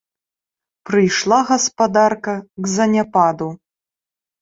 Прыйшла 0.91 1.39
гаспадарка 1.51 2.35
к 2.61 2.65
заняпаду. 2.75 3.49